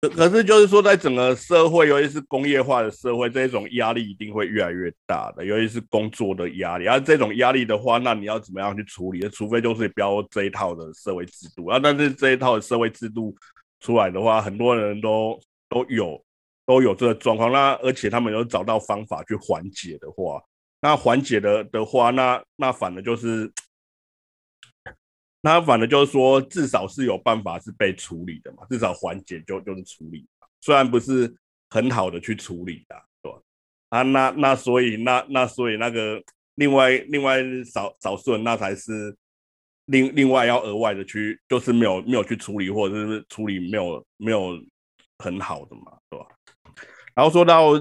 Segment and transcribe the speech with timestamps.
[0.00, 6.86] 可可是就是说，在整个社会，尤其是工业化的社会，这种压力一定会越来越大的，尤其是工作的压力。
[6.86, 9.28] 而这种压力的话，那你要怎么样去处理？
[9.30, 11.80] 除非就是标这一套的社会制度啊。
[11.82, 13.34] 但是这一套的社会制度
[13.80, 15.36] 出来的话，很多人都
[15.68, 16.24] 都有
[16.64, 17.50] 都有这个状况。
[17.50, 20.40] 那而且他们有找到方法去缓解的话，
[20.80, 23.50] 那缓解的的话，那那反而就是。
[25.40, 30.26] 那反正就是说，至少是有办法是被处理的嘛，至少缓解就就是处理，
[30.60, 31.32] 虽然不是
[31.70, 33.38] 很好的去处理的，对吧？
[33.90, 36.20] 啊，那那所以那那所以那个
[36.56, 39.16] 另外另外少少数人那才是
[39.86, 44.60] 另另外要额外的去，就是没有没有去处理，或者是处理没有没有
[45.18, 46.26] 很好的嘛，对吧？
[47.14, 47.72] 然后说到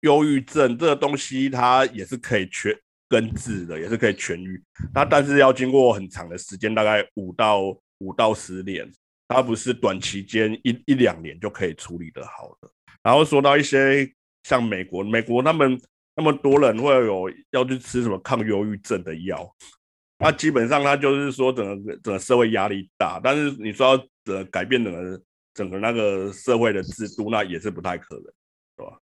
[0.00, 2.78] 忧郁症这个东西，它也是可以全。
[3.10, 4.62] 根治的也是可以痊愈，
[4.94, 8.88] 那但是要经过很长的时间，大概五到五到十年，
[9.26, 12.70] 它不是短期间一一两年就可以处理的好的。
[13.02, 14.08] 然后说到一些
[14.44, 15.76] 像美国，美国他们
[16.14, 19.52] 那么多人会有要去吃什么抗忧郁症的药，
[20.18, 29.00] 那基本上他就是说整个整个社会压力大，但是你说要呃改变整个整个那个社会的制度，那也是不太可能，是吧？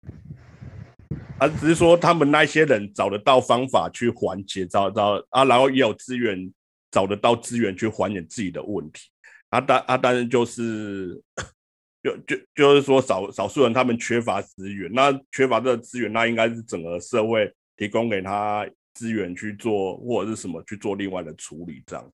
[1.39, 6.53] 啊，只是说他们那些人找得到方法去缓解，找找啊，然后也有资源
[6.91, 9.09] 找得到资源去缓解自己的问题。
[9.51, 11.21] 啊，但啊，但是就是
[12.03, 22.09] 就就就是说少少数人他们缺乏资源，那缺乏这个资源，那应该是整个社会提供给他资源去做或者是什么去做另外的处理，这样。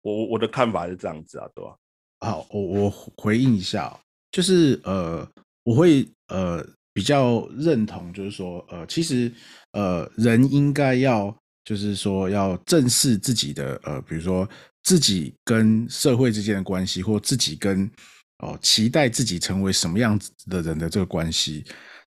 [0.00, 1.76] 我我的看法是这样子啊，对吧？
[2.20, 5.30] 好，我我回应一下，就是呃，
[5.62, 6.66] 我会呃。
[6.94, 9.30] 比较认同，就是说，呃，其实，
[9.72, 14.48] 呃，人应该要，就是说，要正视自己的，呃，比如说
[14.84, 17.90] 自己跟社会之间的关系，或自己跟，
[18.38, 21.64] 哦，期待自己成为什么样子的人的这个关系，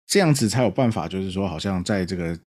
[0.05, 2.39] 这样子才有办法，就是说，好像在这个，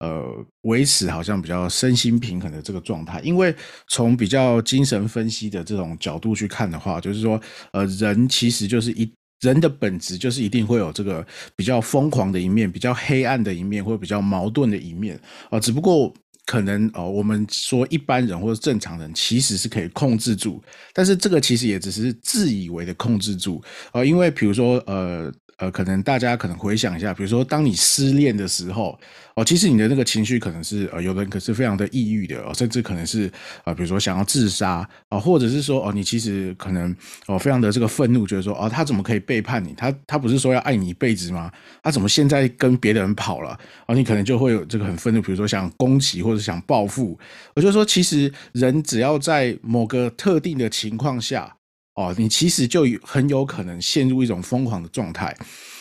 [0.00, 0.22] 呃，
[0.64, 3.18] 维持好像比较身心平衡的这个状态。
[3.20, 3.56] 因为
[3.88, 7.40] 从比较精神分析的这种角度去看的话，就是说，
[7.72, 9.10] 呃，人其实就是一。
[9.40, 15.18] 人的本质就是一定会有这个比较疯狂的一面，比较黑暗的一面，或者比较矛盾的一面
[15.50, 15.60] 啊。
[15.60, 16.12] 只不过
[16.46, 20.62] 可能哦，我们说一般人或者正常人其实是可以控制住，
[20.92, 23.62] 但是这个其实也只是自以为的控制住
[23.92, 24.04] 啊。
[24.04, 25.32] 因为比如说呃。
[25.58, 28.98] 呃，可能大家可能回想一下，比如说当你失恋的时候，
[29.34, 33.30] 哦，其实你的那个情绪可能是呃，有的人可是非常的抑郁的哦，甚至可能是
[33.64, 36.94] 啊，比如说想要自杀啊，或者是说哦，你其实可能
[37.26, 39.74] 哦，非常的这个愤怒，觉得说哦，他怎么可以背叛你？
[39.74, 41.50] 他他不是说要爱你一辈子吗？
[41.82, 43.58] 他怎么现在跟别的人跑了？
[43.88, 47.18] 哦，你可能就会有这个很愤怒，比如说想攻击或者想报复。
[47.54, 51.57] 我就说，其实人只要在某个特定的情况下。
[51.98, 55.36] 哦，你其实就很有可能陷入一种疯狂的状态。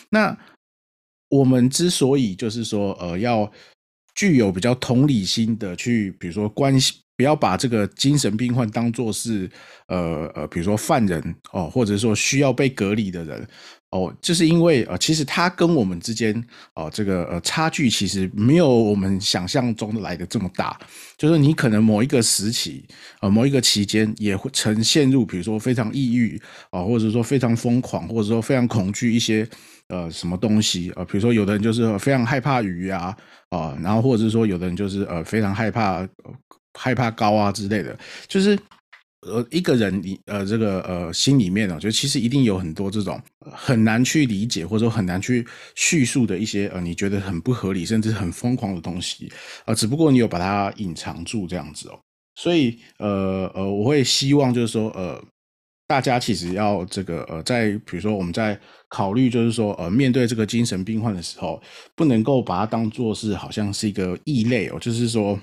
[0.10, 0.36] 那
[1.30, 3.52] 我们之所以就是说，呃，要
[4.16, 9.48] 具有比较同理心的去，比如说关系，不要把这个精神病患当做是，
[9.90, 13.48] 呃呃，比如说犯人哦，或者说需要被隔离的人。
[13.98, 16.32] 哦，就是因为呃，其实他跟我们之间
[16.76, 20.80] 哦，这个呃差距其实没有我们想象中的来的这么大。
[21.18, 22.86] 就是你可能某一个时期
[23.22, 29.48] 呃，某一个期间也会曾陷入，比如说非常抑郁啊，或者说非常疯狂，或者说非常恐惧一些
[29.88, 31.04] 呃什么东西啊。
[31.04, 33.16] 比如说有的人就是非常害怕鱼啊
[33.50, 36.08] 啊，然后或者是说有的人就是呃非常害怕
[36.74, 37.98] 害怕高啊之类的，
[38.28, 38.58] 就是。
[39.22, 43.20] 呃，一个人你呃，这个呃，心里面呢，就其实一定有很多这种
[43.52, 45.46] 很难去理解，或者说很难去
[45.76, 49.32] 叙述的一些呃，你觉得很不合理，甚至很疯狂的东西
[49.66, 49.74] 啊。
[49.74, 52.00] 只不过你有把它隐藏住这样子哦。
[52.36, 55.20] 所以呃呃，我会希望就是说呃，
[55.88, 58.58] 大家其实要这个呃，在比如说我们在
[58.88, 61.60] 考虑就是说呃，面对这个精神病患的时候，
[61.96, 65.40] 不能够把它当做是好像是一个异类哦，就是说。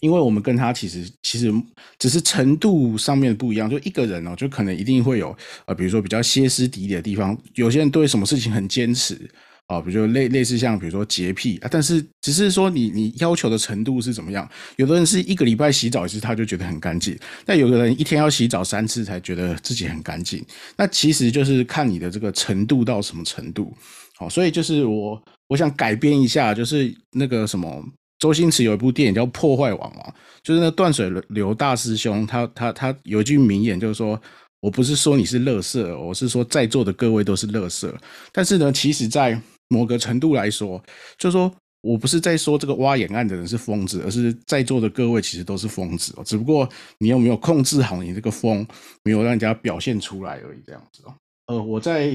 [0.00, 1.52] 因为我们跟他其实其实
[1.98, 5.36] 只是程度上面不一样，就一个人哦，就可能一定会有
[5.66, 7.36] 呃，比如说比较歇斯底里的地方。
[7.54, 9.30] 有些人对什么事情很坚持
[9.66, 14.48] 啊，比如说类类似像比如说洁癖，但是只是说你你要求的程度是怎么样？
[14.76, 20.44] 有的人是一个礼拜洗澡一次他就觉得很干净，但有的人一天要洗澡三次才觉得自己很干净。
[20.76, 23.76] 那其实就是看你的这个程度到什么程度。
[24.16, 27.84] 好，所以就是我我想改编一下，就是那个什么。
[28.20, 30.14] 周星驰有一部电影叫《破坏王》嘛，
[30.44, 34.20] 就是那断水流大师兄，他他他有一句名言，就是说
[34.60, 37.92] 我不是说你是乐色，我是说在座的各位都是乐色。
[38.30, 40.80] 但是呢，其实，在某个程度来说，
[41.16, 41.50] 就是说
[41.80, 46.22] 我不是在说这个挖眼案的人是疯子，而是在座的各位其实都是疯子哦。
[46.22, 46.68] 只不过
[46.98, 48.66] 你有没有控制好你这个疯，
[49.02, 51.14] 没有让人家表现出来而已，这样子哦。
[51.46, 52.14] 呃，我再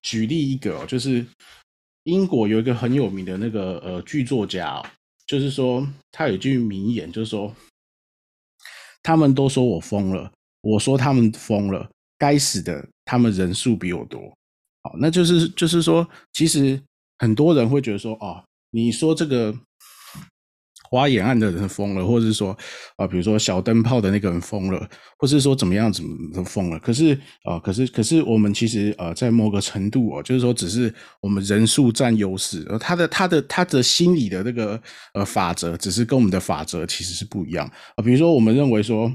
[0.00, 1.24] 举例一个，就是
[2.04, 4.82] 英国有一个很有名的那个呃剧作家，
[5.32, 7.50] 就是说他有句名言，就是说
[9.02, 10.30] 他们都说我疯了，
[10.60, 14.20] 我说他们疯了，该死的，他们人数比我多。
[14.82, 16.78] 好，那就是就是说，其实
[17.18, 19.58] 很多人会觉得说，哦，你说这个。
[20.92, 22.56] 挖沿岸的人疯了，或者是说，
[22.96, 26.78] 啊，比如说小灯泡的那个人疯了，或是说怎么样怎么都疯了？
[26.78, 34.80] 可是啊，可是可是我们其实呃，在某个程度哦，就是说，只是我们人数占优势，而他的他的他的心理的那个
[35.14, 37.66] 呃法则，只是跟我们的法则其实是不一样
[37.96, 38.02] 啊。
[38.02, 39.12] 比如说，我们认为说，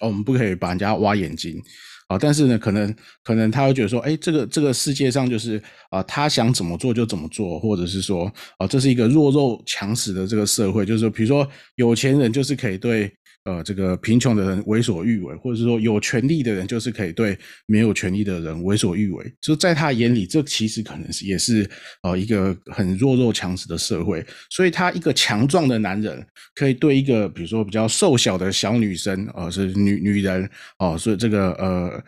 [0.00, 1.62] 哦，我们不可以把人家挖眼睛。
[2.08, 2.94] 啊，但是呢，可能
[3.24, 5.60] 可能他会觉得说，哎，这个这个世界上就是
[5.90, 13.12] 啊，他想怎么做就怎么做，或者是说，啊，这是一个弱肉强食的这个社会，就是说，比如说有钱人就是可以对。
[13.46, 21.66] 呃，这个贫穷的人为所欲为，或者是说有权利的人就是可以对没有权利的人为所欲为，就在他眼里，这其实可能是也是
[22.02, 24.22] 呃一个很弱肉强食的社会。
[24.50, 26.22] 所以，他一个强壮的男人
[26.54, 32.04] 可以对一个比如说比较瘦小的小女生，呃，是女女人哦，所以这个呃。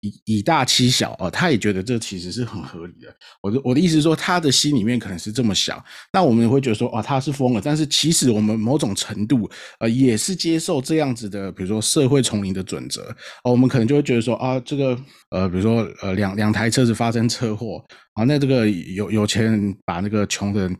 [0.00, 3.14] 以以大欺小啊，他也觉得这其实是很合理的。
[3.42, 5.82] 我的我的意思是说，他的心里面可能是这么想。
[6.12, 7.60] 那我们会觉得说，啊，他是疯了。
[7.62, 13.02] 但是其实我们某种程度，呃，也是接受这样子的，比如说社会丛林的准则。
[13.44, 14.98] 哦，我们可能就会觉得说，啊，这个，
[15.30, 20.76] 呃，比如说，呃，两两台车子发生车祸，啊，那这个有有钱人把那个穷人。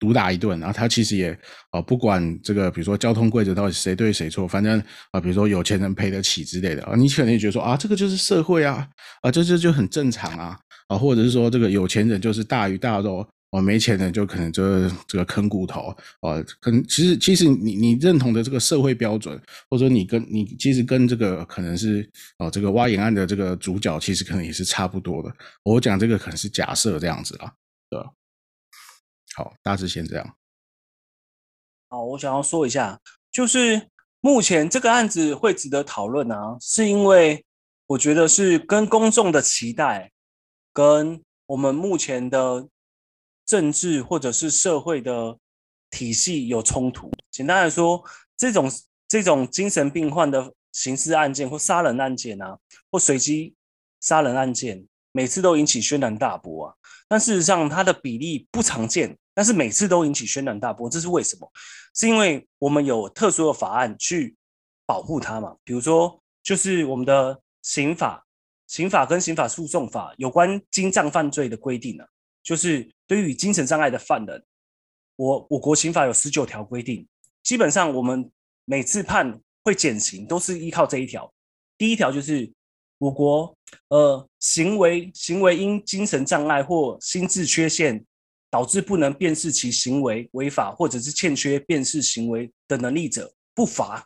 [0.00, 1.38] 毒打一顿，然后他其实也
[1.70, 4.82] 啊不管这个，比如说交通规则到底谁对谁错，反正
[5.12, 8.88] 啊，比如说有钱人赔得起之类的啊，你可能也觉得说啊，这个就是社会啊，
[9.20, 10.58] 啊，这这就很正常啊，
[10.88, 19.38] 啊，或者是说这个有钱人就是大鱼大肉，哦，没钱人就可能就是这个啃骨头啊，可能其实其实你你认同的这个社会标准，
[19.68, 22.08] 或者说你跟你其实跟这个可能是
[22.38, 25.30] 哦这个挖眼案的这个主角，其实可能也是差不多的。
[25.62, 27.52] 我讲这个可能是假设这样子啦，
[27.90, 28.00] 对。
[29.40, 30.36] 好，大致先这样。
[31.88, 33.00] 好，我想要说一下，
[33.32, 33.88] 就是
[34.20, 37.42] 目前这个案子会值得讨论啊，是因为
[37.86, 40.12] 我觉得是跟公众的期待，
[40.74, 42.68] 跟我们目前的
[43.46, 45.38] 政治或者是社会的
[45.88, 47.10] 体系有冲突。
[47.30, 48.04] 简单来说，
[48.36, 48.70] 这种
[49.08, 52.58] 这种精神病患的刑事案件或杀人案件啊，
[52.90, 53.54] 或随机
[54.00, 56.74] 杀人案件，每次都引起轩然大波啊。
[57.08, 59.16] 但事实上，它的比例不常见。
[59.34, 61.50] 但是每次都引起轩然大波，这是为什么？
[61.94, 64.36] 是因为我们有特殊的法案去
[64.86, 65.56] 保护它嘛？
[65.64, 68.26] 比如说，就是我们的刑法、
[68.66, 72.04] 刑法跟刑法诉讼法有关精障犯罪的规定呢，
[72.42, 74.44] 就是对于精神障碍的犯人，
[75.16, 77.06] 我我国刑法有十九条规定，
[77.42, 78.30] 基本上我们
[78.64, 81.32] 每次判会减刑，都是依靠这一条。
[81.78, 82.52] 第一条就是
[82.98, 83.56] 我国
[83.88, 88.04] 呃行为行为因精神障碍或心智缺陷。
[88.50, 94.04] 导致不能辨识其行为违法，或者是欠缺辨识行为的能力者，不罚。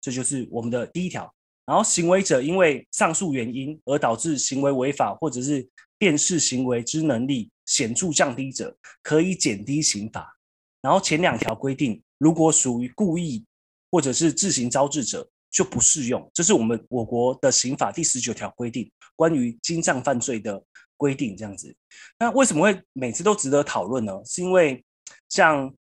[0.00, 1.32] 这就是我们的第一条。
[1.66, 10.36] 然后，行为者因为上述原因而导致行为违法，或者是辨识行为之能力显著降低者，可以减低刑罚。
[10.82, 13.44] 然后前两条规定，如果属于故意
[13.90, 16.28] 或者是自行招致者，就不适用。
[16.32, 20.60] 这是我们我国的刑法第十九条规定，关于经障犯罪的。
[21.00, 21.74] 规定这样子，
[22.18, 24.12] 那为什么会每次都值得讨论呢？
[24.26, 24.84] 是因为
[25.30, 25.72] 像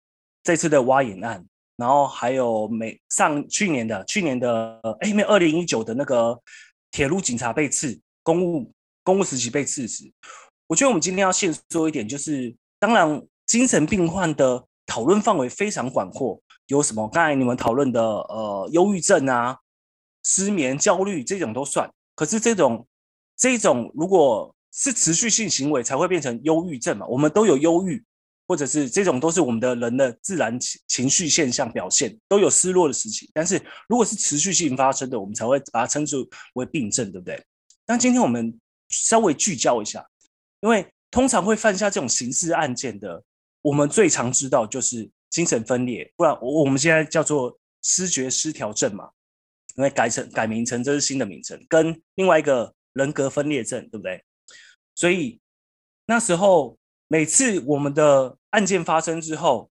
[0.41, 1.45] 这次的挖眼案，
[1.75, 6.41] 然后还有每上去年的去年的哎，因为二零一九的那个
[6.91, 8.71] 铁路警察被刺，公务
[9.03, 10.09] 公务实习被刺死。
[10.67, 19.57] 我觉得我们今天要先说一点，就是当然精神病患的讨论范围非常广阔，有什么刚才你们讨论的呃忧郁症啊、
[20.23, 21.91] 失眠、焦虑这种都算。
[22.15, 22.87] 可是这种
[23.35, 27.05] 这种如果是持续性行为才会变成忧郁症嘛？
[27.07, 28.03] 我们都有忧郁，
[28.47, 33.29] 或者是这种都是我们的人的自然情情绪现象表现，都有失落的事情。
[33.33, 36.17] 但是如果是持续性发生的，我们才会把它称之
[36.53, 37.43] 为病症，对不对？
[37.85, 38.59] 但今天我们
[38.89, 40.05] 稍微聚焦一下，
[40.61, 43.23] 因为通常会犯下这种刑事案件的，
[43.61, 49.09] 我们最常知道就是精神分裂，不然我我们现在叫做失觉失调症嘛，
[49.75, 54.23] 因为改成改名称，这是新的名称，跟另外一个人格分裂症，对不对？
[54.99, 55.39] 所以
[56.07, 56.77] 那时候，
[57.07, 59.71] 每次我们的案件发生之后，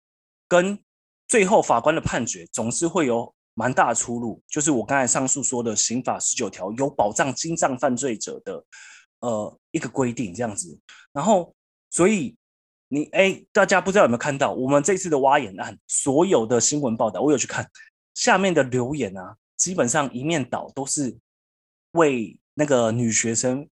[0.48, 0.80] 跟
[1.28, 4.42] 最后法官的判决总是会有蛮大出入。
[4.48, 8.66] 就是我刚才上述说的刑法十九条有保障经藏犯罪者的
[9.20, 10.76] 呃一个规定这样子。
[11.14, 11.54] 然后，
[11.92, 12.36] 所以
[12.88, 17.70] 你哎，大家不知道有没有看到我们这次的挖眼案所有的新闻报道，我有去看
[18.16, 21.16] 下面的留言啊，基本上一面倒都是
[21.92, 23.70] 为那个女学生。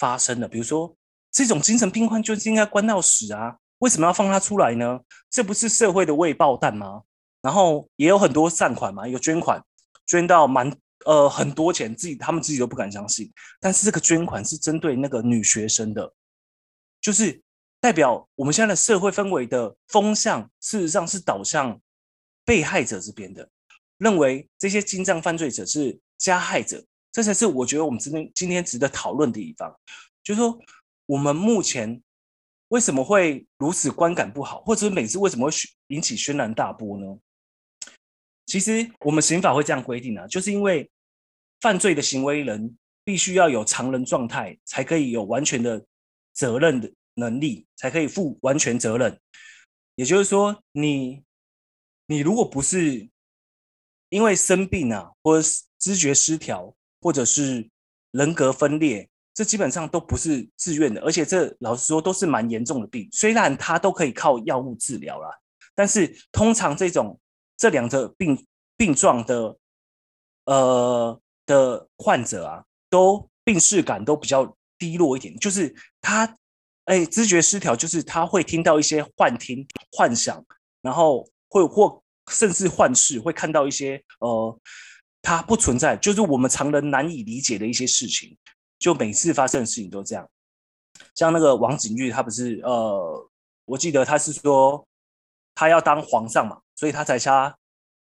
[0.00, 0.48] 发生了。
[0.48, 0.96] 比如说，
[1.30, 4.98] 这种精神病患就是应该关到死啊，为什么要放他出来呢？
[5.30, 7.02] 这不是社会的未爆弹吗？
[7.42, 9.62] 然后也有很多善款嘛，有捐款，
[10.06, 10.70] 捐到蛮
[11.06, 13.32] 呃很多钱，自己他们自己都不敢相信。
[13.60, 16.12] 但是这个捐款是针对那个女学生的，
[17.00, 17.40] 就是
[17.80, 21.80] 代表我们现在的社会氛围的风向，事实上是导向
[22.44, 23.48] 被害者这边的，
[23.98, 26.84] 认为这些精障犯罪者是加害者。
[27.12, 29.74] 这才是我觉得我们今天今天值得讨论的地方，
[30.22, 30.58] 就是说
[31.06, 32.02] 我们目前
[32.68, 35.56] 为什么会如此观感不好，或者是每次为什么会
[35.88, 37.18] 引起轩然大波呢？
[38.46, 40.90] 其实我们刑法会这样规定啊，就是因为
[41.60, 45.84] 犯罪的行为人必须要有常人状态，才可以有完全的
[46.32, 49.20] 责任的能力，才可以负完全责任。
[49.94, 51.22] 也就是说，你
[52.06, 53.08] 你如果不是
[54.08, 55.48] 因为生病啊，或者
[55.78, 57.68] 知觉失调，或者是
[58.12, 63.08] 人格分裂，这基本上都不是自愿的，而且这老实说都是蛮严重的病。
[63.12, 65.30] 虽然他都可以靠药物治疗啦，
[65.74, 67.18] 但是通常这种
[67.56, 69.56] 这两个病病状的
[70.44, 75.34] 呃的患者啊，都病逝感都比较低落一点。
[75.38, 76.36] 就是他
[76.84, 80.44] 哎，知觉失调，就是他会听到一些幻听、幻想，
[80.82, 84.60] 然后会或甚至幻视，会看到一些呃。
[85.22, 88.36] 它不存在，就是我们常人难以理解的一些事情，
[88.78, 90.26] 就每次发生的事情都这样。
[91.14, 93.30] 像那个王景玉，他不是呃，
[93.66, 94.86] 我记得他是说
[95.54, 97.54] 他要当皇上嘛，所以他才杀，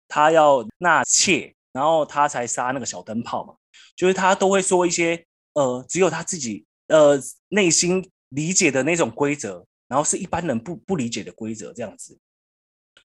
[0.10, 3.56] 他要纳妾，然后他才杀那个小灯泡嘛。
[3.96, 7.18] 就是他都会说一些呃，只有他自己呃
[7.48, 12.18] 内心理解的那种规则，然后是一般人不不理解的规则这样子。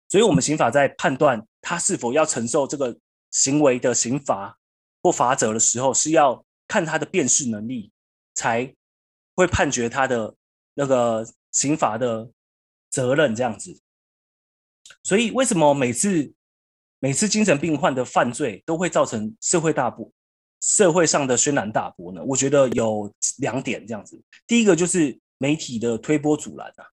[0.09, 2.97] 所以，我们刑法在判断他是否要承受这个。
[3.31, 4.59] 行为的刑罚
[5.01, 7.91] 或罚则的时候，是要看他的辨识能力，
[8.35, 8.75] 才
[9.35, 10.35] 会判决他的
[10.75, 12.29] 那个刑罚的
[12.89, 13.79] 责任这样子。
[15.03, 16.33] 所以，为什么每次
[16.99, 20.11] 每次精神病患的犯罪都会造成社会大波、
[20.61, 22.23] 社会上的轩然大波呢？
[22.23, 24.21] 我觉得有两点这样子。
[24.45, 26.85] 第一个就是媒体的推波助澜啊。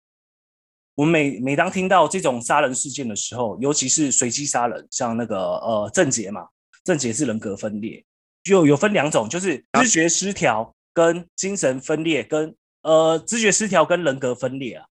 [0.97, 6.49] 我们每每当听到这种杀人事件的时候，尤其是随机杀人，像那个呃郑杰嘛，
[6.85, 8.03] 郑杰是人格分裂，
[8.43, 14.87] 就有分两种，就是知觉失调跟精神分裂，跟呃知觉失调跟人格分裂啊。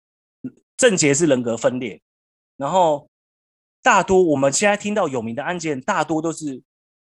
[0.75, 2.01] 郑杰是人格分裂，
[2.57, 3.07] 然后
[3.81, 6.61] 大多我们现在听到有名的案件，大多都是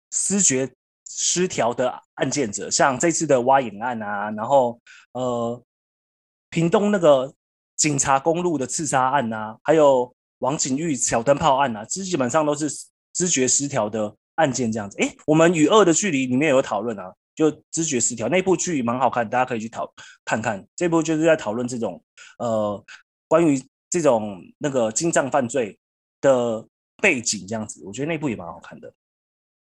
[0.10, 0.68] 知觉
[1.08, 4.82] 失调的案件者，像这次的挖眼案啊，然后
[5.12, 5.64] 呃
[6.50, 7.32] 屏东那个。
[7.80, 12.70] 警察公路的刺杀案呐，还有王景玉小灯泡案呐，这基本上都是
[13.14, 14.98] 知觉失调的案件这样子。
[15.02, 19.90] 哎，我们与恶的距离里面有讨论啊，就知觉失调那部剧蛮好看，大家可以去讨
[20.26, 20.68] 看看。
[20.76, 22.04] 这部就是在讨论这种
[22.38, 22.84] 呃
[23.30, 23.58] 关于
[23.90, 25.80] 这种那个精障犯罪
[26.20, 26.68] 的
[27.02, 28.94] 背景这样子，我觉得那部也蛮好看的。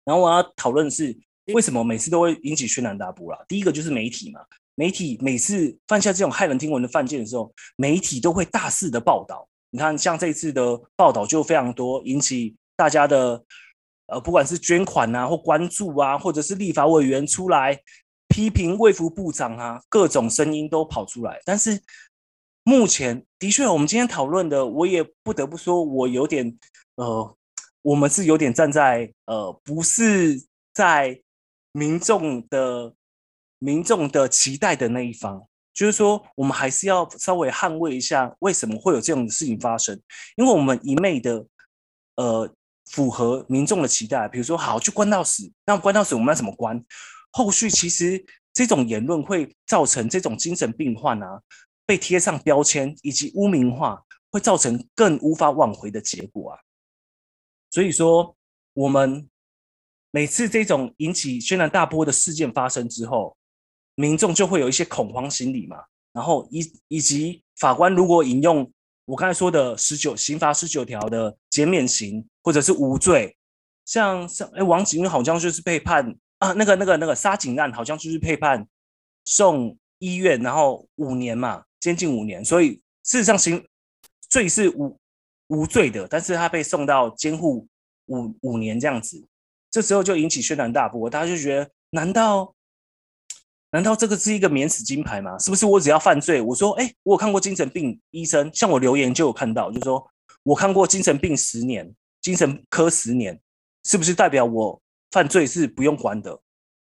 [0.04, 1.16] 然后我要讨论是
[1.54, 3.38] 为什么每次都会引起轩然大波啦？
[3.46, 4.40] 第一个就是媒体嘛。
[4.78, 9.44] 媒体每次犯下这种骇人听闻的犯贱的时候，媒体都会大肆的报道。
[9.70, 13.42] 你看，像这次的报道就非常多，引起大家的
[14.06, 17.76] 呃，不管是捐款啊，或关注啊，或者是立法委员出来
[18.28, 21.40] 批评卫福部长啊，各种声音都跑出来。
[21.44, 21.82] 但是
[22.62, 26.56] 目前的确，我们今天讨论的，我也不得不说，我有点
[26.94, 27.36] 呃，
[27.82, 30.40] 我们是有点站在呃，不是
[30.72, 31.20] 在
[31.72, 32.94] 民众的。
[33.58, 40.00] 民众的期待的那一方，就是说，我们还是要稍微捍卫一下，为什么会有这样的事情发生？
[40.36, 41.46] 因为我们一昧的，
[42.16, 42.52] 呃，
[42.86, 46.84] 符合民众的期待，比如说，好去关到死，那关到死，我们要怎么关？
[47.30, 51.40] 后续其实这种言论会造成这种精神病患啊，
[51.86, 56.58] 被贴上标签以及污名化，会造成更无法挽回的结果啊。
[57.70, 58.36] 所以说，
[58.72, 59.28] 我们
[60.10, 63.36] 每次这种引起轩然大波的事件发生之后，
[63.98, 65.76] 民众就会有一些恐慌心理嘛，
[66.12, 68.70] 然后以以及法官如果引用
[69.06, 73.36] 我刚才说的十九刑法十九条的减免刑或者是无罪，
[73.84, 78.64] 像像哎王景好像就是被判啊那个那个那个杀警案好像就是被判
[79.24, 83.66] 送医院，然后五年嘛，监禁五年，所以事实上刑
[84.30, 84.96] 罪是无
[85.48, 87.66] 无罪的，但是他被送到监护
[88.06, 89.26] 五五年这样子，
[89.72, 92.54] 这时候就引起轩然大波，大家就觉得难道？
[93.70, 95.38] 难道这个是一个免死金牌吗？
[95.38, 100.10] 是不是我只要犯罪，我说，哎，我有看过精神病医生，像我留言就有看到，就是说
[100.42, 103.38] 我看过精神病十年，精神科十年，
[103.84, 106.40] 是不是代表我犯罪是不用管的？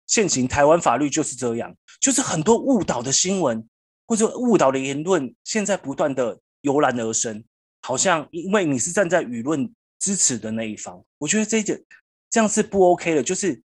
[0.07, 3.67] 现行台湾法律就是这样，就是很多误导的新闻
[4.07, 7.43] 或者误导的言论，现在不断的油然而生，
[7.81, 11.81] 好像因为你是站在舆论支持的那一方，我觉得这一点
[12.29, 13.61] 这样是不 OK 的，就是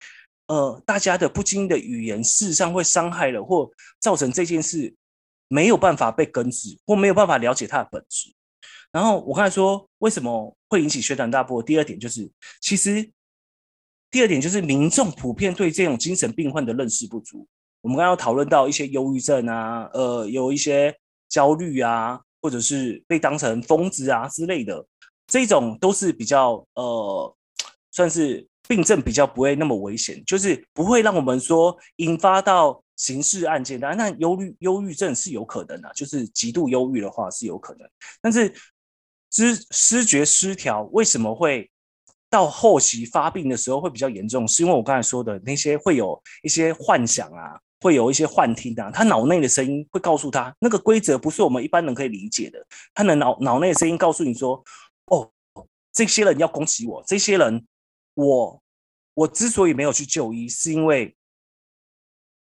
[0.48, 4.94] 呃，大家的不经意的语言，事实上会伤害了或造成这件事
[5.48, 8.34] 没有办法被根治，或没有办法了解它的本质。
[8.92, 13.10] 然后我刚才说为什么会引起轩然大波，第二点就是其实。
[14.08, 17.46] 第二点就是民众普遍对这种精神病患的认识不足。
[17.82, 20.96] 我们刚刚讨论到一些忧郁症啊，呃，有一些
[21.28, 24.86] 焦虑啊，或者是被当成疯子啊之类的，
[25.26, 27.36] 这种都是比较呃，
[27.90, 33.88] 算是病症比较不会那么危险，就是不会让我们说引发到刑事案件的。
[33.94, 37.88] 那忧虑忧郁症是有可能的，就是极度忧郁的话是有可能。
[38.20, 38.52] 但是
[39.30, 41.70] 知失觉失调为什么会？
[42.28, 52.58] 到后期发病的时候会比较严重，是因为我刚才说的那些会有一些幻想啊，会有一些幻听啊，他脑内的声音会告诉他那个规则不是我们一般人可以理解的，
[52.92, 54.62] 他的脑脑内的声音告诉你说，
[55.06, 55.30] 哦，
[55.92, 57.64] 这些人要攻击我，这些人，
[58.16, 58.62] 我
[59.14, 61.16] 我之所以没有去就医，是因为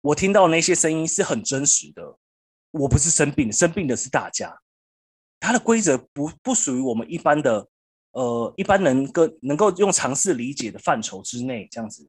[0.03, 2.19] 我听到那些声音是很真实的，
[2.73, 4.61] 我不是生病，生病的是大家，
[5.41, 7.67] 他的规则不不属于我们一般的。
[8.12, 12.05] 呃，一般人跟能够用尝试理解的范畴之内这样子，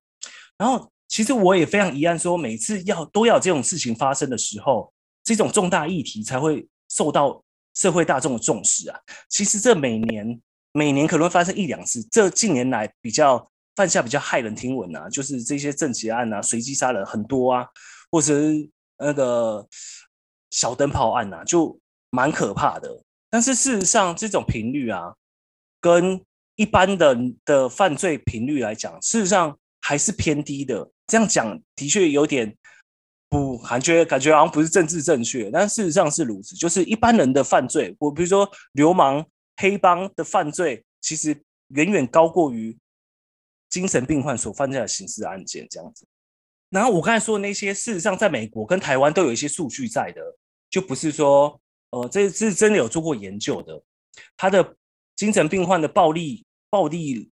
[0.58, 4.91] 然后其实我也非常遗憾，说每次要都要这种事情发生的时候，
[5.24, 7.44] 这种重大议题才会受到
[7.75, 9.00] 社会大众的重视啊。
[9.30, 10.41] 其实这每年
[10.72, 17.66] 每年可能会发生一两次，这近年来比较犯下比较骇人听闻啊，就是这些政劫案啊、随机杀人很多啊，
[18.12, 18.34] 或者
[18.98, 19.68] 那个
[20.50, 22.90] 小灯泡案啊，就蛮可怕的。
[23.30, 25.13] 但是事实上，这种频率啊。
[25.84, 26.24] 跟
[26.58, 30.88] 一般的的犯罪频率来讲，事实上还是偏低的。
[31.08, 32.56] 这样讲的确有点
[33.28, 36.56] 不，感觉感觉好像不是政治正确，但事实上是如此。
[36.56, 39.25] 就是一般人的犯罪，我比如说流氓、
[39.57, 41.36] 黑帮的犯罪，其实
[41.70, 42.77] 远远高过于
[43.72, 46.05] 精神病患所犯下的刑事案件这样子。
[46.70, 50.22] 然后我刚才说的那些，事实上在美国跟台湾都有一些数据在的，
[50.70, 53.81] 就不是说，呃，这是真的有做过研究的，
[54.38, 54.75] 他的。
[55.14, 57.29] 精神病患的暴力暴力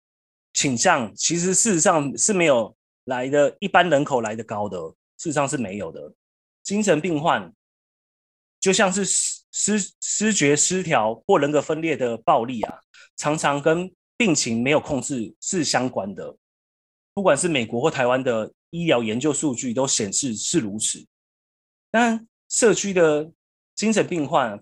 [0.53, 4.77] 倾向，其实事实上是没有来的一般人口来的高的，
[5.17, 6.11] 事实上是没有的。
[6.63, 7.53] 精神病患
[8.59, 12.79] 就像是失失失觉失调或人格分裂的暴力啊，
[13.17, 16.37] 常常跟病情没有控制是相关的。
[17.13, 21.05] 不管是美国或台湾的医疗研究数据都显示是如此。
[21.91, 23.31] 但社区的
[23.73, 24.61] 精神病患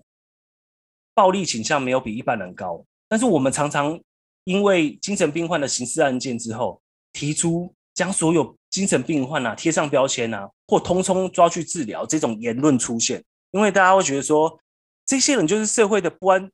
[1.14, 2.84] 暴力倾向没有比一般人高。
[3.08, 4.00] 但是我们常常
[4.44, 6.80] 因为精神病患的刑事案件之后，
[7.12, 14.60] 提出将所有精神病患啊贴上标签啊，或通通抓去治疗这种言论出现，因为大家会觉得说，
[15.06, 16.50] 这些人就是社会的不安，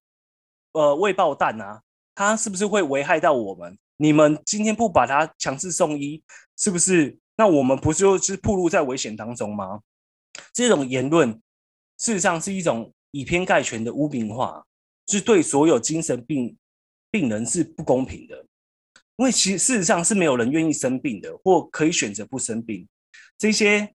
[0.72, 1.82] 呃，未爆弹啊，
[2.20, 3.78] 他是不是会危害到我们？
[3.96, 6.22] 你们今天不把他强制送医，
[6.54, 7.16] 是不是？
[7.36, 9.80] 那我们不就是暴露在危险当中吗？
[10.52, 11.32] 这种言论
[11.96, 14.62] 事实上是一种以偏概全的污名化。
[15.06, 16.54] 是对所有精神病
[17.10, 18.36] 病人是不公平的，
[19.16, 22.86] 因为其实事实上是没有人愿意生病的，或可以选择不生病。
[23.38, 23.94] 这些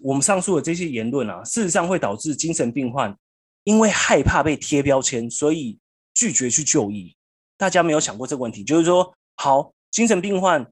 [0.00, 3.18] 我们上述的这些言论啊，事实上会导致精神病患
[3.64, 5.76] 因为害怕被贴标签，所以
[6.14, 7.12] 拒绝去就医。
[7.56, 10.66] 大家没有想过这个问题，就是说，好，精神病患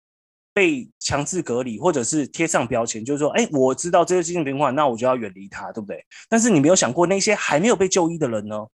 [0.52, 6.04] 被强制隔离，或者是贴上标签，就是说，哎，我知道这些精神病患，那我就要远离他，对不对？
[6.28, 8.66] 但是你没有想过那些还没有被就医的人呢？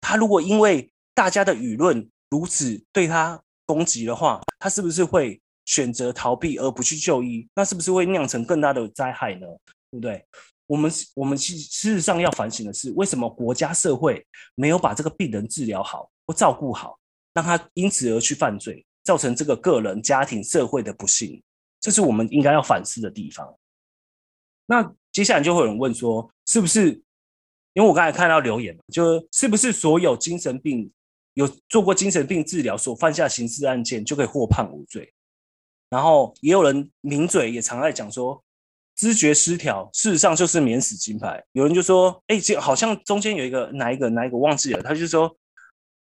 [0.00, 7.48] 他如果因为大家的舆论如此对他攻击的话，他是不是会选择逃避而不去就医？
[7.54, 9.46] 那是不是会酿成更大的灾害呢？
[9.90, 10.24] 对不对？
[10.66, 14.24] 我们我们事事实上要反省的是，为什么国家社会
[14.54, 16.98] 没有把这个病人治疗好或照顾好，
[17.36, 21.42] 让他因此而去犯罪，造成这个个人、家庭、社会的不幸？
[21.78, 23.54] 这是我们应该要反思的地方。
[24.64, 26.92] 那接下来就会有人问说，是不是？
[27.74, 30.90] 因为我刚才看到留言，就是不是所有精神病
[31.34, 35.12] 有做过精神病治疗所犯下刑事案件就可以获判无罪？
[35.90, 38.42] 然后也有人抿嘴，也常在讲说，
[38.94, 41.44] 知觉失调事实上就是免死金牌。
[41.52, 45.36] 有人就说，哎，这好像中间有一个哪一个哪一个忘记了，他就说，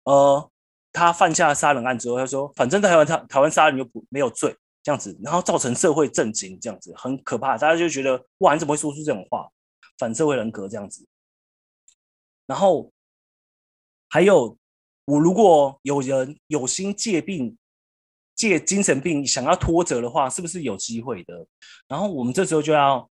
[0.04, 0.51] 呃，
[0.94, 9.50] 他犯下杀人案之后，他说，反正台湾他台湾杀人又不没有罪，这样子，然后造成社会震惊，这样子很可怕，大家就觉得，哇，你怎么会说出这种话，
[9.98, 11.08] 反社会人格这样子？
[12.46, 12.92] 然后
[14.10, 14.58] 还有，
[15.06, 17.58] 我如果有人有心借病
[18.36, 21.48] 借精神病想要脱责的话，是不是有机会的？
[21.88, 23.10] 然后我们这时候就要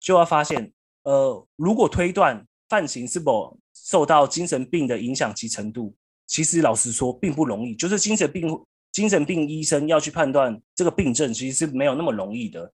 [0.00, 0.70] 就要发现，
[1.04, 5.94] 呃，如果推断犯行是否受到精神病的影响及程度，
[6.26, 7.74] 其实老实说并不容易。
[7.74, 8.48] 就是精神病
[8.90, 12.72] 精神病医生要去判断这个病症，其实是没有那么容易的。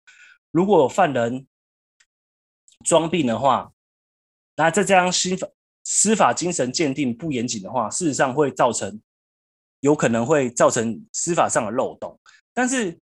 [0.51, 1.45] 如果犯人
[2.85, 3.71] 装病的话，
[4.55, 5.47] 那再加上司法
[5.83, 8.99] 司法精神鉴定不严谨的话，事实上会造成
[9.81, 12.19] 有可能会造成司法上的漏洞。
[12.53, 12.99] 但是，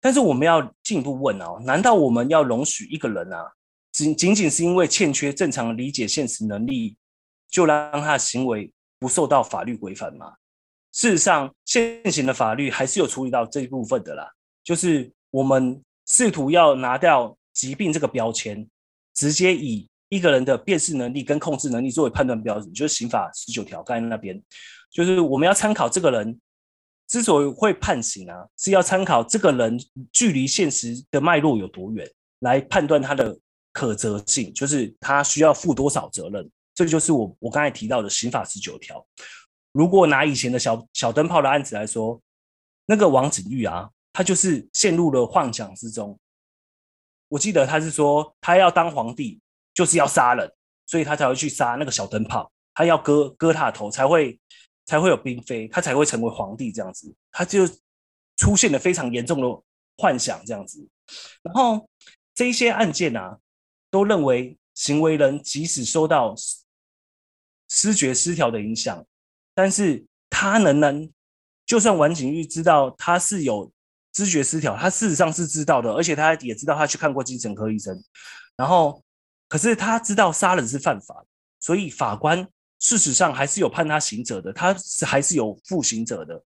[0.00, 3.52] 但是我们要进一步问哦，难道我们要容许一个人啊，
[3.90, 6.96] 仅仅仅是因为欠缺正常理解现实能力，
[7.50, 10.34] 就让他的行为不受到法律规范吗？
[10.92, 14.30] 事实上，现行的法律还是有处理到这一部分的啦，
[14.64, 18.66] 就是我们试图要拿掉疾病这个标签，
[19.12, 24.42] 直接以一个人的辨识能力跟控制能力作为判断标准，就是刑法十九条刚才那边，
[24.90, 26.40] 就是我们要参考这个人
[27.06, 29.78] 之所以会判刑啊，是要参考这个人
[30.10, 33.38] 距离现实的脉络有多远，来判断他的
[33.72, 36.50] 可责性，就是他需要负多少责任。
[36.76, 39.04] 这就是我我刚才提到的刑法十九条。
[39.72, 42.22] 如果拿以前的小小灯泡的案子来说，
[42.84, 46.16] 那个王景玉啊，他就是陷入了幻想之中。
[47.26, 49.40] 我记得他是说，他要当皇帝。
[49.76, 50.50] 就是要杀人，
[50.86, 54.40] 所以他才会去杀那个小灯泡，他要割割他的头，才会
[54.86, 57.68] 才会有嫔妃，他才会成为皇帝这样子，他就
[58.38, 59.62] 出现了非常严重的
[59.98, 60.82] 幻想这样子。
[61.42, 61.86] 然后
[62.34, 63.38] 这一些案件啊，
[63.90, 66.34] 都认为行为人即使受到
[67.68, 69.04] 失觉失调的影响，
[69.54, 71.10] 但是他能能，
[71.64, 73.70] 就算王景玉知道他是有
[74.12, 78.02] 知觉失调，他事实上是知道的，而且他也知道他去看过精神科医生，
[78.56, 79.02] 然后。
[79.48, 81.24] 可是他知道杀人是犯法，
[81.60, 82.44] 所以法官
[82.80, 86.42] 事实上还是有判他刑责的，他是还是有负刑责的。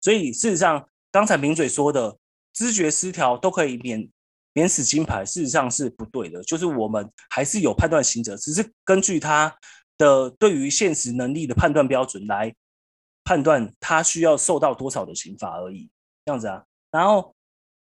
[0.00, 2.16] 所以事实上，刚才名嘴说的
[2.52, 4.08] 知觉失调都可以免
[4.52, 6.40] 免死金牌，事实上是不对的。
[6.44, 9.52] 就是我们还是有判断刑责，只是根据他
[9.98, 12.54] 的对于现实能力的判断标准来
[13.24, 15.90] 判断他需要受到多少的刑罚而已，
[16.24, 16.64] 这样子啊。
[16.90, 17.34] 然后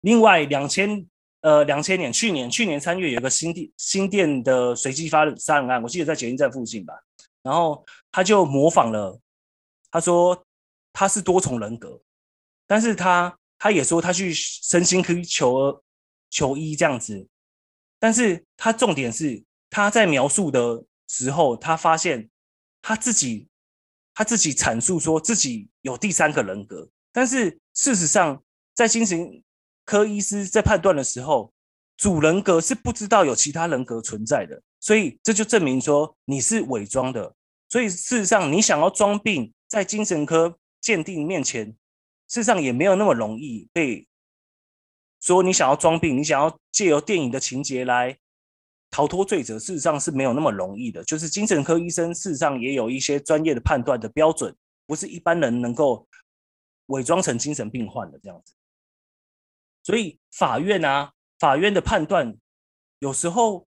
[0.02, 1.06] 另外两千。
[1.42, 6.94] 呃，两千年，去年去年三月有个新店新店的随机发杀人案，我记得在捷运站附近吧。
[7.42, 7.82] 然后
[8.12, 9.18] 他就模仿了，
[9.90, 10.46] 他说
[10.92, 11.98] 他是多重人格，
[12.68, 15.82] 但是他他也说他去身心科求
[16.30, 17.26] 求医这样子，
[18.00, 22.30] 但是他重点是他在描述的时候，他发现
[22.82, 23.50] 他自己
[24.14, 28.42] 他自己阐述说自己有第三个人格，但是事实上
[28.74, 29.44] 在精神。
[29.86, 31.52] 科医师在判断的时候，
[31.98, 37.34] 主人格是不知道有其他人格存在的，所以这就证明说你是伪装的。
[37.70, 41.66] 所以事实上，你想要装病，在精神科鉴定面前，
[42.28, 44.08] 事实上也没有那么容易被
[45.20, 48.16] 说你想要装病，你想要借由电影的情节来
[48.92, 51.04] 逃脱罪责，事实上是没有那么容易的。
[51.04, 54.56] 就是精神科医生事实上也有一些专业的判断的标准，
[54.88, 56.08] 不是一般人能够
[56.88, 58.54] 伪装成精神病患的这样子。
[59.84, 62.36] 所以法院啊，法院的判断
[63.00, 63.68] 有时候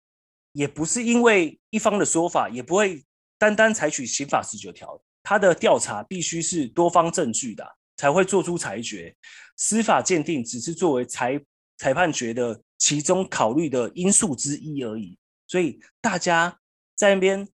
[0.53, 3.05] 也不是因为一方的说法，也不会
[3.39, 7.65] 单单采取刑法十九条，他的调查必须是多方证据的，
[7.97, 9.15] 才会做出裁决。
[9.57, 11.41] 司法鉴定只是作为裁
[11.77, 15.19] 裁判决的其中考虑的因素之一而已。
[15.47, 16.59] 所以大家
[16.95, 17.47] 在那边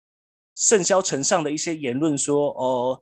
[0.55, 3.01] 甚嚣尘上的一些言论说，哦，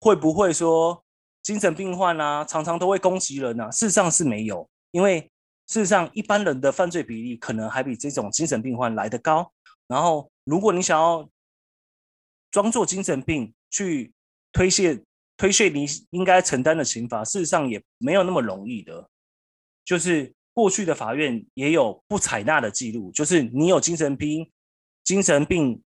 [0.00, 1.04] 会不会说
[1.42, 3.70] 精神病患啊，常常都会攻击人啊？
[3.70, 4.68] 事实上是没有。
[4.92, 5.20] 因为
[5.66, 9.52] 事实上，一般人的犯罪比例可能还比这种精神病患来得高。
[9.86, 11.28] 然后，如果你想要
[12.50, 14.12] 装作精神病去
[14.52, 15.02] 推卸
[15.36, 19.08] 推卸你应该承担的刑罚，事实上也没有那么容易的。
[19.84, 24.50] 就是过去的法院也有不采纳的记录，就是你有精神病
[25.04, 25.78] 精神病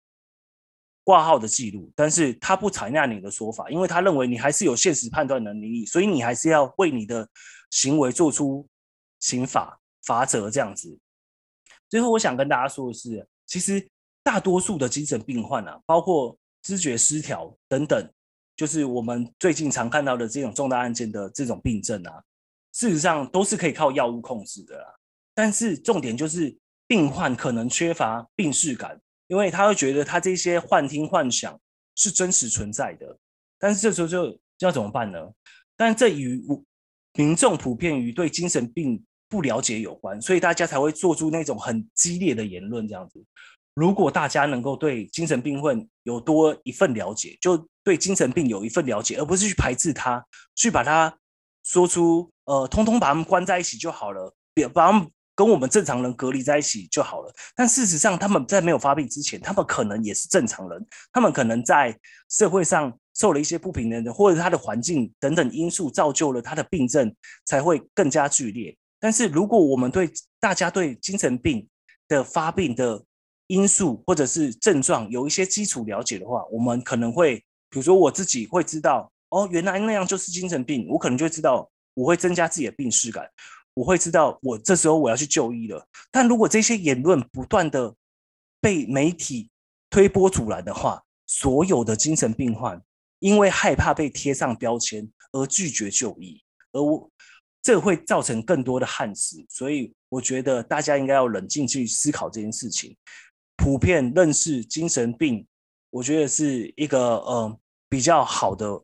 [1.03, 7.29] 挂号的记录，但是他不采纳你的说法，因为他认为你还是有现实判断能力，所以你还是要为你的
[7.71, 8.65] 行为做出。
[9.23, 10.99] 刑法罚则这样子，
[11.91, 13.87] 最后我想跟大家说的是，其实
[14.23, 18.11] 大多数的精神病患啊，包括知觉失调等等，
[18.57, 22.15] 就是我们最近常看到的这种重大案件的这种病症啊，
[22.81, 24.87] 事实上都是可以靠药物控制的啦。
[25.35, 31.61] 但是重点就是病患可能缺乏病视感，因为他会觉得他这些幻听幻想
[31.95, 33.19] 是真实存在的。
[33.59, 35.19] 但是这时候就要怎么办呢？
[35.77, 36.43] 但这与
[37.13, 43.23] 民众普遍于对精神病不了解有关，所以大家才会做出那种很激烈的言论这样子。
[43.75, 50.25] 如果大家能够对精神病患有多一份了解，就对精神病有一份了解，而不是去排斥他，
[50.57, 51.15] 去把他
[51.71, 57.33] 说出呃，通通把他们关在一起就好了，别把他们跟我们正常人隔离在一起就好了。
[57.55, 61.97] 但事实上，他们在没有发病之前，他们可能也是正常人，他们可能在
[62.29, 68.77] 社会上受了一些不平等的，或者他的环境等等因素造就了他的病症才会更加剧烈。
[68.99, 71.69] 但是如果我们对大家对精神病
[72.09, 73.01] 的发病的
[73.47, 77.37] 因素或者是症状有一些基础了解的话，我们可能会，
[77.71, 83.29] 比如说我自己会知道，哦，原来那样就是精神病，我可能就会知道，我会增加自己的病视感，
[83.75, 85.87] 我会知道我这时候我要去就医了。
[86.11, 87.95] 但如果这些言论不断的
[88.61, 89.49] 被媒体
[89.89, 92.81] 推波助澜的话，所有的精神病患
[93.21, 97.09] 因为害怕被贴上标签而拒绝就医，而我
[97.63, 99.37] 这会造成更多的憾事。
[99.49, 102.97] 所以我觉得大家应该要冷静去思考这件事情。
[103.57, 105.47] 普遍认识精神病，
[105.91, 108.83] 我觉得是一个呃比较好的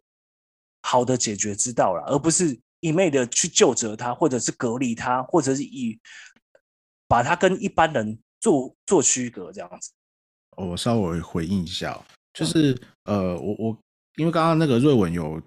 [0.86, 5.98] 好的解决之道了，而不是一昧的去救责他，或者是隔离他，或者是以
[7.08, 9.90] 把他跟一般人做做区隔这样子。
[10.56, 12.00] 我稍微回应一下，
[12.32, 13.78] 就是呃，我我
[14.14, 15.42] 因为刚刚那个瑞文有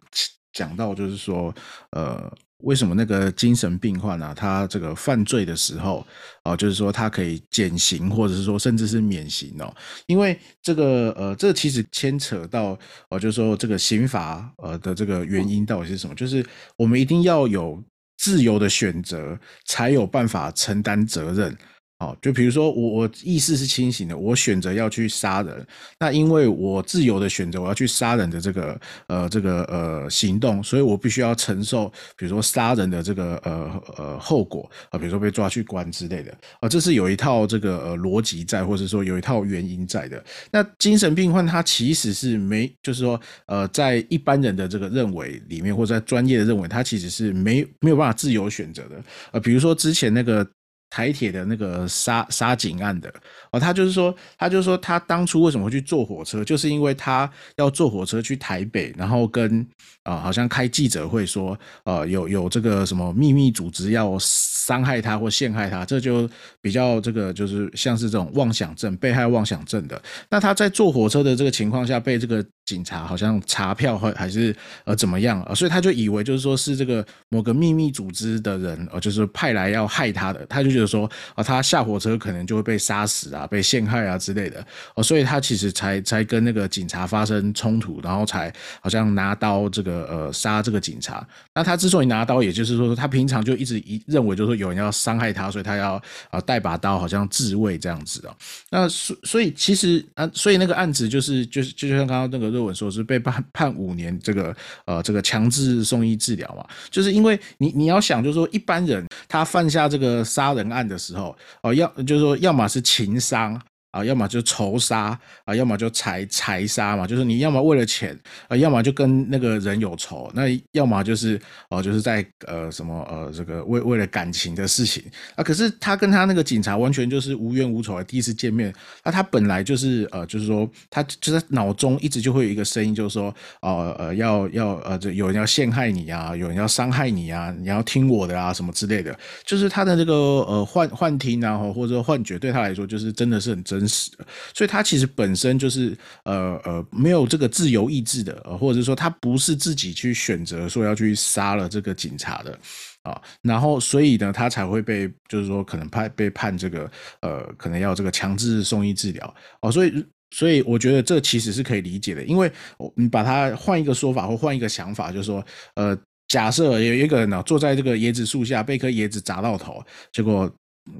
[0.51, 1.55] 讲到，就是说
[1.91, 2.29] 呃。
[2.59, 4.33] 为什么那个精神病患啊？
[4.33, 6.05] 他这个犯罪的时候，
[6.43, 9.73] 哦，就是说他可以减刑，或者是说甚至是免刑哦。
[10.07, 12.77] 因为这个呃，这其实牵扯到
[13.09, 16.13] 哦，就是说这个刑罚呃的这个原因到底是什么？
[16.15, 16.45] 就是
[16.75, 17.81] 我们一定要有
[18.17, 21.57] 自由的选择，才有办法承担责任。
[21.99, 25.67] 哦，就比如说我我意识是清醒的，我选择要去杀人，
[25.99, 40.23] 那因为我自由的选择我要去杀人的这个呃这个呃行动，所以我必须要承受，比如说杀人的这个呃呃后果啊，比如说被抓去关之类的啊，这是有一套这个呃逻辑在，或者说有一套原因在的。
[40.51, 49.03] 那精神病患他其实是没，就是说呃在一般人的这个认为里面，或者在专业的认为，他其实是没没有办法自由选择的。
[49.33, 50.47] 呃，比如说之前那个。
[50.89, 53.13] 台铁的那个杀杀警案的
[53.51, 59.65] 哦，他就是说，他就是说，他当初为什么会去坐火车，就是因为他要坐火车去台北，然后跟
[60.03, 66.29] 啊，好像开记者会说，呃，有有这个什么秘密组织要伤害他或陷害他，这就
[66.61, 70.01] 比较这个就是像是这种妄想症、被害妄想症的。
[70.29, 72.45] 那他在坐火车的这个情况下被这个。
[72.69, 75.55] 警察好像查票还还是呃怎么样啊？
[75.55, 91.27] 所以他就以为就是说是这个某个秘密组织的人呃，就是派来要害他的，他就觉得说啊，他下火车可能就会被杀死啊，被陷害啊之类的哦，所以他其实才才跟那个警察发生冲突，然后才好像拿刀这个呃杀这个警察。
[91.55, 98.35] 那他之所以拿刀，也就是说他平常就一直一认为就是说有人要伤害他，所以他要啊带把刀好像自卫这样子啊。
[98.69, 102.58] 那所所以其实啊，所以那个案子就是就是就像刚刚那个。
[102.63, 113.59] 文说是被判判五年，这个呃，这个强制送医治疗嘛，就是因为你你要想，就是说一般人他犯下这个杀人案的时候，哦，要就是说要么是情伤。
[113.91, 125.03] 啊，要么就仇杀啊，要么就财财杀嘛，就是你要么为了钱啊，要么就跟那个人有仇，那要么就是哦，就是在呃什么呃这个为为了感情的事情
[125.35, 125.43] 啊。
[125.43, 128.71] 可是他跟他那个警察完全就是无冤无仇的，第一次见面，
[129.03, 143.78] 那他本来就是呃，就是说他就是脑中一直就会有一个声音，就是说哦呃要要呃这有人要陷害你啊，有人要伤害你啊，你要听我的啊什么之类的，就是他的这个呃幻幻听啊或者说幻觉对他来说就是真的是很真。
[143.79, 152.59] 真实的，所以他其实本身就是呃呃没有这个自由意志的，或者是说他不是自己去选择说要去杀了这个警察的
[153.03, 162.51] 啊，然后所以呢，他才会被就是说可能判被判这个呃可能要这个强制送医治疗哦，所以所以我觉得这其实是可以理解的，因为
[162.95, 170.53] 你把它换一个说法或换一个想法，就是说呃假设有一个人呢坐在这个椰子树下被一颗椰子砸到头，结果。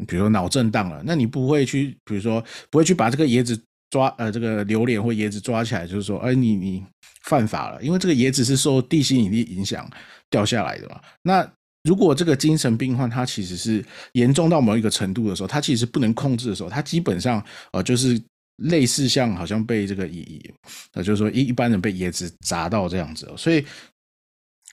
[0.07, 6.83] 比如说脑震荡了，那你不会去，比如说不会去把这个椰子抓，呃，这个榴莲或椰子抓起来，就是说，哎，你你
[7.23, 9.89] 犯法了，因为这个椰子是受地心引力影响
[10.29, 10.99] 掉下来的嘛。
[11.23, 11.47] 那
[11.83, 18.21] 如果这个精神病患他其实是严重到某一个程度的时候，他其实不能控制的时候，他基本上呃就是
[18.57, 20.41] 类似像好像被这个以，
[20.93, 23.65] 呃就是说一一般人被椰子砸到这样子，所以。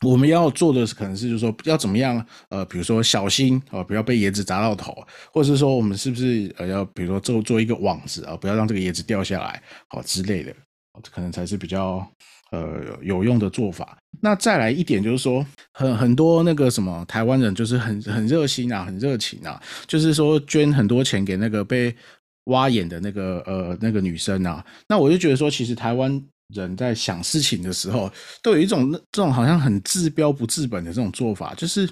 [0.02, 4.94] 我们要做的可能是，就是说要怎么样，呃，比如说小心啊，不要被椰子砸到头，
[5.32, 10.54] 或者是说我们是不是呃要，比如说做做一个网子啊，不要让这个椰子掉下来，好之类的，
[11.10, 12.06] 可能才是比较
[12.50, 13.96] 呃有用的做法。
[14.20, 21.94] 那再来一点就是说，很很多那个什么台湾人就是很很热心啊，很热情啊，就是说捐很多钱给那个被
[22.44, 26.22] 挖眼的那个呃那个女生啊，那我就觉得说，其实台湾
[26.54, 28.10] 人在想事情的时候，
[28.42, 31.88] 都有一种这种好像很治标不治本的这种做法，就是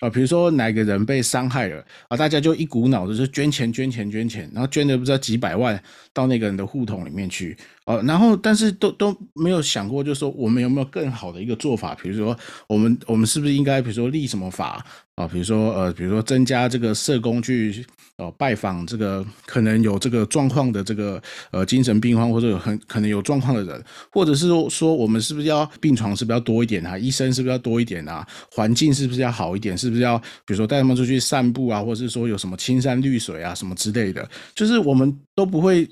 [0.00, 5.80] 啊，比如说哪个人被伤害了啊，大家就一股脑的就捐钱捐钱捐钱，然后捐的不知道几百万
[6.12, 7.56] 到那个人的户头里面去。
[7.86, 11.94] 哦，然后但是都都没有想过，就是说我们有没有更好的一个做法？
[11.96, 12.34] 比如说，
[12.66, 14.82] 我们我们是不是应该，比如说立什么法
[15.16, 15.28] 啊？
[15.28, 17.84] 比如说呃，比如说增加这个社工去
[18.16, 26.96] 呃拜访这个可能有这个状况的这个呃精神病患或者有很可能有状况的人，或者是说我们是不是要病床是不是要多一点啊？
[26.96, 28.26] 医生是不是要多一点啊？
[28.50, 29.76] 环境是不是要好一点？
[29.76, 31.82] 是不是要比如说带他们出去散步啊？
[31.82, 34.26] 或者是说有什么青山绿水啊什么之类的？
[34.54, 35.86] 就是我们都不会。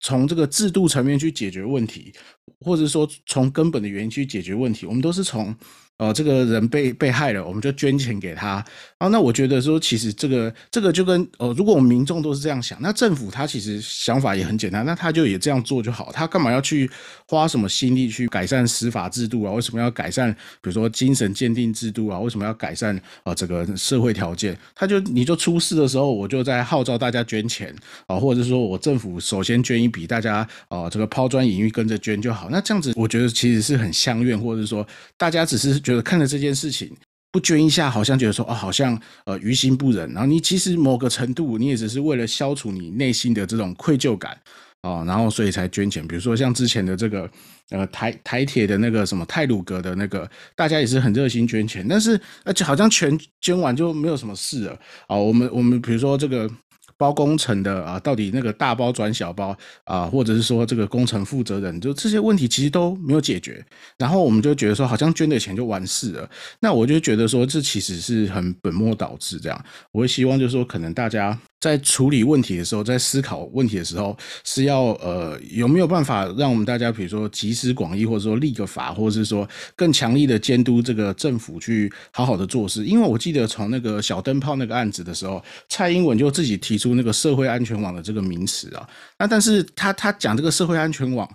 [0.00, 2.12] 从这个制度层面去解决问题，
[2.60, 5.54] 或者说从根本的原因去解决问题，我们都是从。
[5.98, 8.64] 呃，这个人被被害了，我们就捐钱给他。
[8.98, 16.12] 啊，那我觉得说，其实这个这个就跟哦，如果我们民众都是这样想，那政府他其实想法也很简单，那他就也这样做就好。
[16.12, 16.88] 他干嘛要去
[17.26, 19.52] 花什么心力去改善司法制度啊？
[19.52, 22.18] 为什么要改善，比如说精神鉴定制度啊？
[22.18, 24.56] 为什么要改善啊这个社会条件？
[24.74, 27.74] 他就你就出事的时候，我就在号召大家捐钱
[28.06, 32.48] 啊，或者说我政府首先捐一笔，大家啊这个抛砖引玉跟着捐就好。
[32.50, 35.78] 那这样子，我觉得其实是很相愿，或者说大家只是。
[35.78, 36.90] 觉得看着这件事情
[37.30, 40.10] 不捐一下，好像觉得说哦，好像呃于心不忍。
[40.12, 44.36] 然后你其实某个程度，你也只是为了消除你内心的这种愧疚感
[44.82, 46.06] 啊，然后所以才捐钱。
[46.06, 47.30] 比如说像之前的这个
[47.70, 55.16] 呃台台铁的那个什么泰鲁格的那个，大家也是很热心捐钱，但是而且好像全捐完就没有什么事了啊。
[55.16, 56.50] 我们我们比如说这个。
[56.98, 63.64] 包工程的啊，到底那个大包转小包啊，或者是说这个工程负责人，就这些问题其实都没有解决，
[63.96, 66.28] 然后我们就觉得说好像捐的钱就完事了，
[66.60, 71.38] 那我就觉得说这其实是很本末倒置这样，我会希望就是说可能大家。
[71.60, 82.84] 在处理问题的时候，在思考问题的时候，是要呃有没有办法让我们大家，比如说集思广益，或者说立个法，或者是说更强力的监督这个政府去好好的做事。
[82.84, 91.28] 因为我记得从那个小灯泡那个案子的时候，蔡英文就自己提出那个社会安全网的这个名词啊，那但是他他讲这个社会安全网。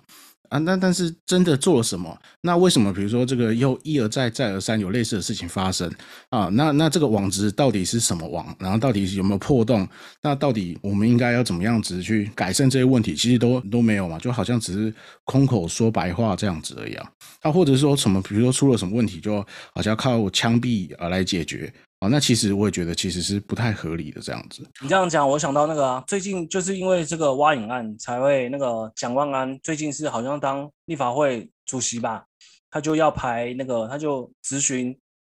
[0.50, 2.16] 啊，那但是真的做了什么？
[2.42, 5.90] 那为什么比如说这个又一而再再而三有类似的事情发生
[6.28, 6.48] 啊？
[6.52, 8.54] 那那这个网值到底是什么网？
[8.58, 9.88] 然后到底有没有破洞？
[10.22, 13.14] 那到底我们应该要怎么样子去改善这些问题？
[13.14, 17.10] 其实都都没有嘛，就好像只是空口说白话这样子而已啊。
[17.42, 21.72] 那或者说什么，比如说出了什么问题，就好像靠枪毙啊来解决。
[22.08, 24.68] 那其实我也觉得其实是不太合理的这样子。
[24.80, 32.24] 你这样讲，我想到那个啊最近就是因为这个挖影案，才会那个蒋万安最近是好像当立法会主席吧，
[32.70, 34.98] 他就要排那个，他就咨询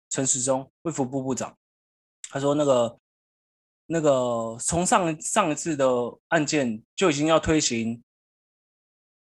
[0.09, 1.55] 陈时中卫福部部长，
[2.29, 2.99] 他说那个
[3.87, 5.87] 那个从上上一次的
[6.29, 8.01] 案件就已经要推行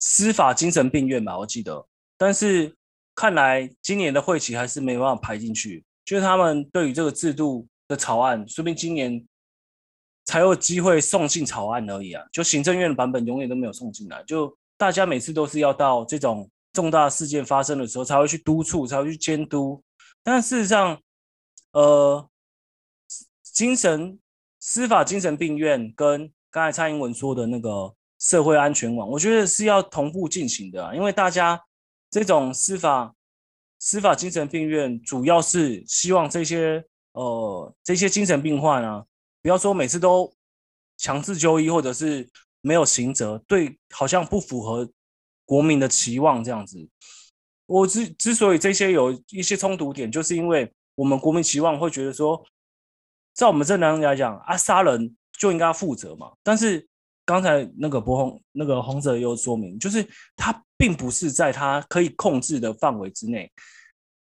[0.00, 2.74] 司法精神病院吧，我记得，但是
[3.14, 5.84] 看来今年的会期还是没办法排进去。
[6.04, 9.26] 就是他们对于这个制度的草案，说明今年
[10.26, 12.22] 才有机会送进草案而已啊。
[12.30, 19.82] 就行政院的版本永远都没有送进来，就大家每次都是要到这种重大事件发生的时候才会去督促，才会去监督。
[20.22, 21.00] 但事实上，
[21.72, 22.28] 呃，
[23.42, 24.18] 精神
[24.60, 31.58] 司法精神病院跟刚才蔡英文说的那个社会安全网，我觉得是要同步进行的，因为大家
[32.10, 33.13] 这种司法。
[33.86, 39.04] 司法精神病院主要是希望这些呃这些精神病患啊，
[39.42, 40.32] 不要说每次都
[40.96, 42.26] 强制就医或者是
[42.62, 44.90] 没有刑责，对，好像不符合
[45.44, 46.88] 国民的期望这样子。
[47.66, 52.42] 我之之所以这些有一些冲突点，就是因为我们国民期望会觉得说，
[53.34, 56.32] 在我们正常来讲啊，杀人就应该负责嘛。
[56.42, 56.88] 但是
[57.24, 60.06] 刚才那个博红那个洪泽又说明，就是
[60.36, 63.50] 他并不是在他可以控制的范围之内。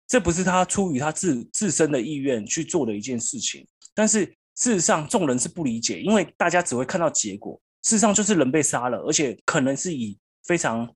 [0.07, 4.27] 这不是他出于他自自身的意愿去做的一件事情，但是
[4.57, 7.59] 事实上众人是不理解，因为大家只会看到结果。
[7.83, 10.87] 事实上就是人被杀了，而且可能是以非常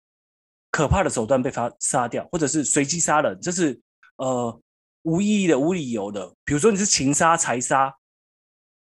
[0.70, 3.80] 可怕的手段被杀杀掉，或者是随机杀人，这是
[4.18, 4.60] 呃
[5.02, 6.32] 无意义的、无理由的。
[6.44, 7.92] 比如说你是情杀、财杀，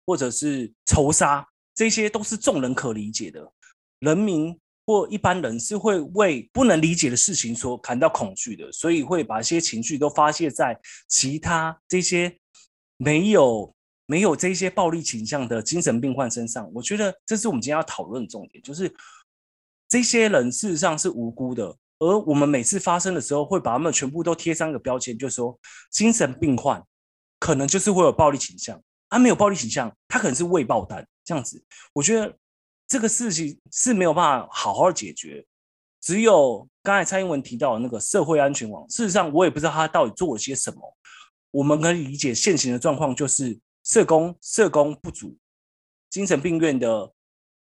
[0.05, 1.43] 或者是仇杀，
[1.79, 3.49] 这些都是众人可理解的，
[3.99, 4.59] 人民。
[4.85, 10.75] 或一般人是会为不能理解的事情所感到恐惧的，所以会把一些情绪都发泄在
[11.07, 12.35] 其他这些
[12.97, 13.71] 没有
[14.07, 16.67] 没有这些暴力倾向的精神病患身上。
[16.73, 18.91] 我觉得这是我们今天要讨论的重点，就是
[19.87, 25.55] 这些人事实上是无辜的，而我们每次发生的时候，会把他们全部都贴上一个标签，就是说
[25.91, 26.83] 精神病患
[27.37, 31.63] 可能就是会有暴力倾向，他没有暴力倾向，他可能是未爆弹这样子。
[31.93, 32.35] 我觉得。
[32.91, 35.45] 这个事情是没有办法好好解决。
[36.01, 40.81] 只有刚才蔡英文提到的那个社会安全网，事实上我也不知道他到底做了些什么。
[41.51, 45.37] 我们可以理解现行的状况就是社工社工不足，
[46.09, 47.13] 精神病院的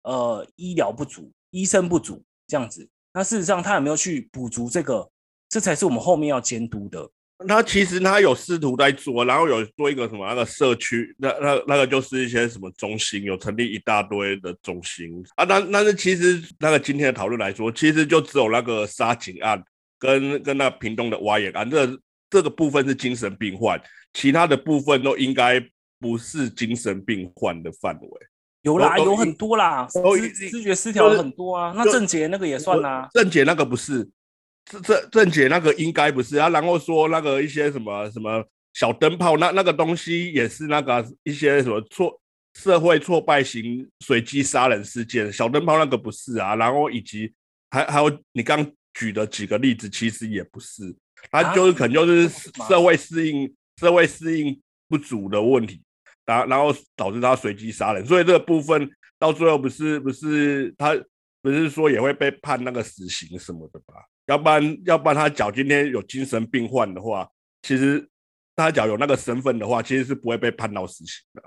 [0.03, 2.89] 呃医疗不足，医生不足这样子。
[3.13, 5.11] 那事实上他有没有去补足这个？
[5.49, 7.11] 这才是我们后面要监督的。
[7.47, 15.45] 他其实他有试图在做，然后有做一个什么那个社区，那那那个就是一些什么中心，有成立一大堆的中心啊。
[15.45, 19.63] 那但是其实那个今天的讨论来说，其实就只有那个杀警案
[20.01, 23.81] 跟跟那屏东的挖眼案，这这个部分是精神病患，
[24.15, 25.65] 其他的部分都应该
[26.01, 28.09] 不是精神病患的范围。
[28.63, 31.73] 有啦，有很多啦，知知觉失调很多啊。
[31.77, 34.09] 那郑杰那个也算啦，郑杰那个不是。
[34.69, 38.45] 郑郑郑姐那个应该不是啊，然后说那个一些什么什么
[38.75, 42.21] 小灯泡，那那个东西也是那个一些什么挫
[42.55, 47.33] 社会挫败型随机杀人事件，小灯泡那个不是啊，然后以及
[47.71, 48.65] 还还有你刚
[48.95, 50.95] 举的几个例子，其实也不是，
[51.31, 52.29] 他就是可能就是
[52.69, 55.81] 社会适应社会适应不足的问题，
[56.27, 60.95] 然然后导致他随机杀人，所以这个部分到最后不是不是他
[61.41, 63.95] 不是说也会被判那个死刑什么的吧？
[64.29, 67.29] 要不然，要不然他脚今天有精神病患的话，
[67.63, 68.09] 其实
[68.55, 71.43] 他脚有那个身份的话，其实是不会被判到死刑的。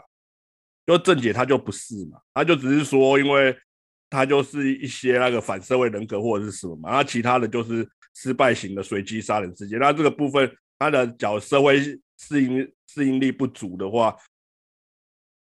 [0.86, 3.56] 就郑姐她就不是嘛，她就只是说，因为
[4.10, 9.80] 她就是一些那个反社会人格或者是什么嘛，然后其他的就是失败型的随机杀人事件。
[9.80, 11.80] 那这个部分，他的脚社会
[12.18, 14.18] 适应适应力不足的话，